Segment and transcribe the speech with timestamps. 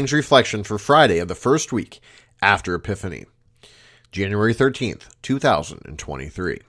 [0.00, 1.98] reflection for Friday of the first week
[2.40, 3.26] after Epiphany,
[4.12, 6.60] January 13th, 2023.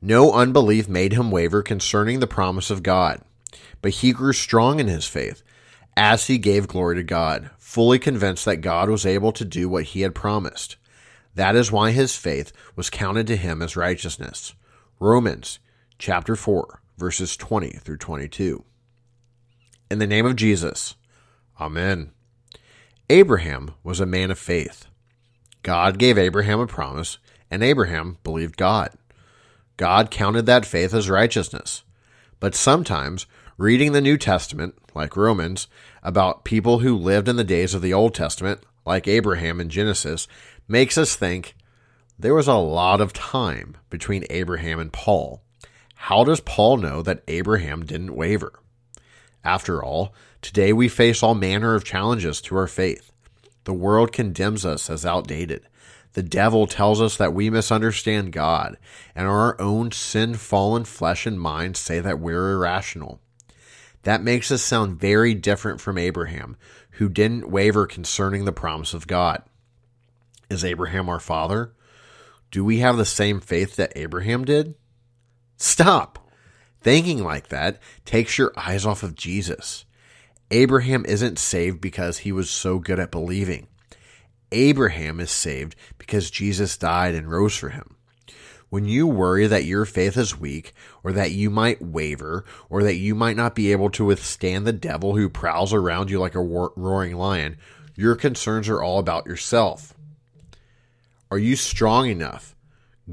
[0.00, 3.22] No unbelief made him waver concerning the promise of God,
[3.82, 5.42] but he grew strong in his faith
[5.96, 9.86] as he gave glory to God, fully convinced that God was able to do what
[9.86, 10.76] he had promised.
[11.34, 14.54] That is why his faith was counted to him as righteousness.
[15.00, 15.58] Romans
[15.98, 18.62] chapter 4, verses 20 through 22.
[19.90, 20.94] In the name of Jesus,
[21.60, 22.12] Amen.
[23.08, 24.86] Abraham was a man of faith.
[25.62, 27.18] God gave Abraham a promise,
[27.50, 28.90] and Abraham believed God.
[29.76, 31.82] God counted that faith as righteousness.
[32.40, 33.26] But sometimes,
[33.58, 35.68] reading the New Testament, like Romans,
[36.02, 40.28] about people who lived in the days of the Old Testament, like Abraham in Genesis,
[40.68, 41.54] makes us think
[42.18, 45.42] there was a lot of time between Abraham and Paul.
[45.94, 48.52] How does Paul know that Abraham didn't waver?
[49.46, 53.12] After all, today we face all manner of challenges to our faith.
[53.62, 55.68] The world condemns us as outdated.
[56.14, 58.76] The devil tells us that we misunderstand God,
[59.14, 63.20] and our own sin fallen flesh and mind say that we're irrational.
[64.02, 66.56] That makes us sound very different from Abraham,
[66.92, 69.44] who didn't waver concerning the promise of God.
[70.50, 71.72] Is Abraham our father?
[72.50, 74.74] Do we have the same faith that Abraham did?
[75.56, 76.25] Stop!
[76.86, 79.84] Thinking like that takes your eyes off of Jesus.
[80.52, 83.66] Abraham isn't saved because he was so good at believing.
[84.52, 87.96] Abraham is saved because Jesus died and rose for him.
[88.70, 92.94] When you worry that your faith is weak, or that you might waver, or that
[92.94, 96.40] you might not be able to withstand the devil who prowls around you like a
[96.40, 97.56] roaring lion,
[97.96, 99.92] your concerns are all about yourself.
[101.32, 102.54] Are you strong enough,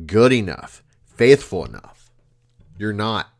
[0.05, 2.11] good enough, faithful enough?
[2.77, 3.32] You're not.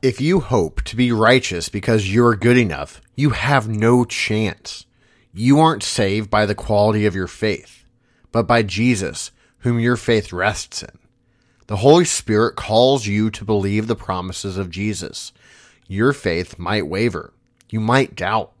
[0.00, 4.86] If you hope to be righteous because you're good enough, you have no chance.
[5.34, 7.84] You aren't saved by the quality of your faith,
[8.30, 10.96] but by Jesus, whom your faith rests in.
[11.66, 15.32] The Holy Spirit calls you to believe the promises of Jesus.
[15.88, 17.32] Your faith might waver.
[17.68, 18.52] You might doubt.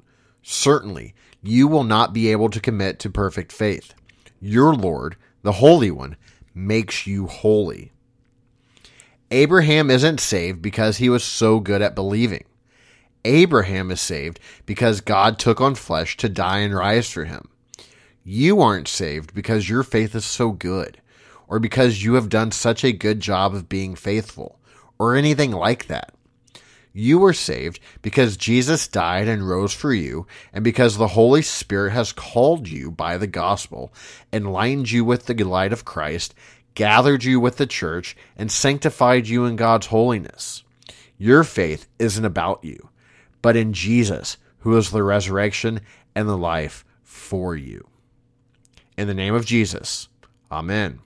[0.42, 3.94] Certainly, you will not be able to commit to perfect faith.
[4.40, 6.16] Your Lord, the Holy One,
[6.52, 7.92] makes you holy.
[9.30, 12.44] Abraham isn't saved because he was so good at believing.
[13.24, 17.48] Abraham is saved because God took on flesh to die and rise for him.
[18.24, 21.00] You aren't saved because your faith is so good,
[21.46, 24.58] or because you have done such a good job of being faithful,
[24.98, 26.14] or anything like that.
[26.92, 31.92] You were saved because Jesus died and rose for you, and because the Holy Spirit
[31.92, 33.92] has called you by the gospel,
[34.32, 36.34] and lined you with the light of Christ,
[36.78, 40.62] gathered you with the church, and sanctified you in God's holiness.
[41.18, 42.90] Your faith isn't about you,
[43.42, 45.80] but in Jesus, who is the resurrection
[46.14, 47.88] and the life for you.
[48.96, 50.08] In the name of Jesus,
[50.52, 51.00] Amen.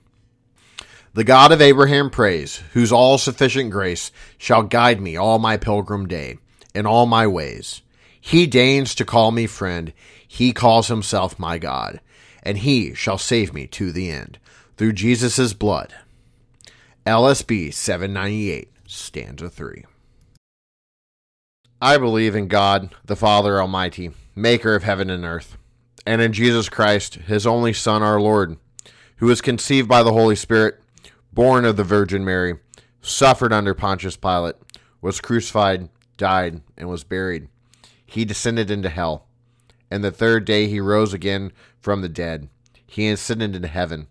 [1.15, 6.07] The God of Abraham praise, whose all sufficient grace shall guide me all my pilgrim
[6.07, 6.37] day
[6.75, 7.81] in all my ways.
[8.21, 9.91] He deigns to call me friend,
[10.27, 11.99] he calls himself my God,
[12.43, 14.37] and he shall save me to the end
[14.83, 15.93] through Jesus' blood.
[17.05, 19.85] LSB 798, stanza 3.
[21.81, 25.55] I believe in God, the Father Almighty, maker of heaven and earth,
[26.05, 28.57] and in Jesus Christ, his only Son, our Lord,
[29.19, 30.81] who was conceived by the Holy Spirit,
[31.31, 32.55] born of the Virgin Mary,
[33.01, 34.57] suffered under Pontius Pilate,
[34.99, 37.47] was crucified, died, and was buried.
[38.05, 39.27] He descended into hell.
[39.89, 42.49] And the third day he rose again from the dead.
[42.85, 44.07] He ascended into heaven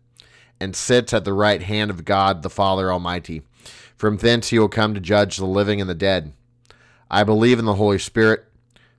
[0.62, 3.42] and sits at the right hand of God the Father Almighty.
[3.96, 6.32] From thence he will come to judge the living and the dead.
[7.10, 8.44] I believe in the Holy Spirit,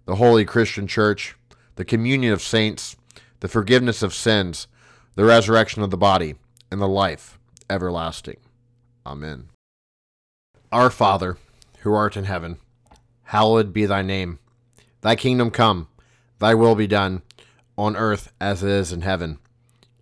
[0.06, 1.35] the holy Christian Church,
[1.75, 2.97] the communion of saints,
[3.40, 4.68] the forgiveness of sins,
[5.16, 6.35] the resurrection of the body,
[6.69, 8.38] and the life everlasting.
[9.06, 9.47] Amen.
[10.69, 11.38] Our Father,
[11.79, 12.57] who art in heaven,
[13.23, 14.40] hallowed be thy name.
[15.00, 15.88] Thy kingdom come,
[16.40, 17.22] thy will be done,
[17.78, 19.40] on earth as it is in heaven.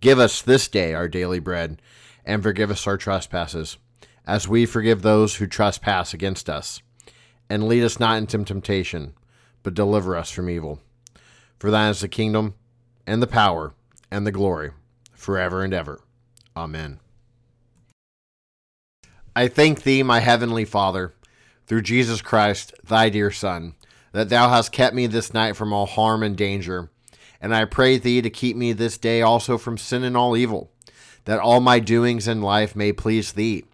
[0.02, 1.80] Give us this day our daily bread,
[2.26, 3.78] and forgive us our trespasses,
[4.26, 6.82] as we forgive those who trespass against us.
[7.48, 9.14] And lead us not into temptation,
[9.62, 10.80] but deliver us from evil.
[11.60, 12.56] For thine is the kingdom,
[13.06, 13.74] and the power,
[14.10, 14.72] and the glory,
[15.12, 16.00] forever and ever.
[16.56, 16.98] Amen.
[19.36, 21.14] I thank thee, my heavenly Father,
[21.68, 23.76] through Jesus Christ, thy dear Son,
[24.10, 26.90] that thou hast kept me this night from all harm and danger
[27.42, 30.70] and I pray thee to keep me this day also from sin and all evil,
[31.24, 33.64] that all my doings in life may please thee.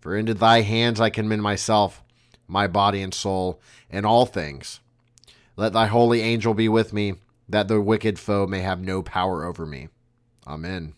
[0.00, 2.02] For into thy hands I commend myself,
[2.48, 4.80] my body and soul, and all things.
[5.56, 7.14] Let thy holy angel be with me,
[7.48, 9.88] that the wicked foe may have no power over me.
[10.44, 10.94] Amen.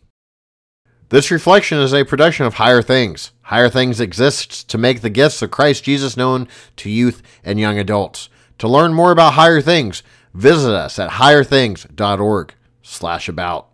[1.11, 3.33] This reflection is a production of Higher Things.
[3.43, 7.79] Higher Things exists to make the gifts of Christ Jesus known to youth and young
[7.79, 8.31] adults.
[8.59, 10.03] To learn more about Higher Things,
[10.35, 13.71] visit us at higherthings.org slash about.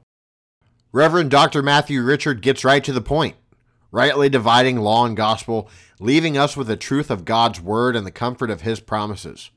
[0.92, 1.62] Reverend Dr.
[1.62, 3.36] Matthew Richard gets right to the point,
[3.90, 5.68] rightly dividing law and gospel,
[5.98, 9.50] leaving us with the truth of God's word and the comfort of his promises.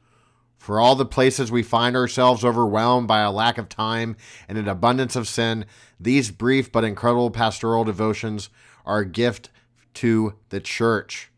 [0.57, 4.15] For all the places we find ourselves overwhelmed by a lack of time
[4.47, 5.65] and an abundance of sin,
[5.99, 8.49] these brief but incredible pastoral devotions
[8.85, 9.49] are a gift
[9.95, 11.29] to the church.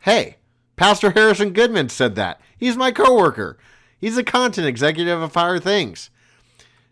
[0.00, 0.38] Hey,
[0.74, 2.40] Pastor Harrison Goodman said that.
[2.56, 3.56] He's my coworker.
[3.98, 6.10] He's a content executive of Higher Things.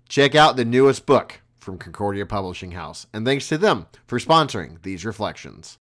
[0.08, 4.82] Check out the newest book from Concordia Publishing House, and thanks to them for sponsoring
[4.82, 5.78] these reflections.